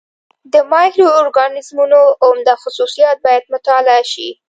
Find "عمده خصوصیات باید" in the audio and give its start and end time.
2.25-3.43